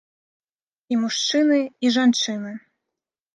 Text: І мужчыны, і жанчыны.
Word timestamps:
І 0.95 0.97
мужчыны, 1.01 1.59
і 1.87 1.93
жанчыны. 1.99 2.55